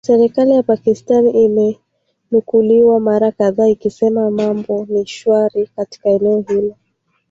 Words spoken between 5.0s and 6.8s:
shwari katika eneo hilo